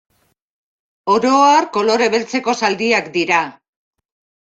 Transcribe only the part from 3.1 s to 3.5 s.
dira.